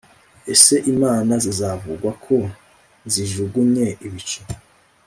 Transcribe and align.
ese 0.53 0.75
imana 0.93 1.33
zizavugwa 1.43 2.09
ko 2.25 2.35
zijugunye 3.13 3.87
ibicu 4.05 4.41